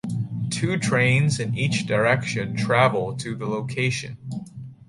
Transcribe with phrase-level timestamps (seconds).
[0.49, 4.17] Two trains in each direction travel to the location.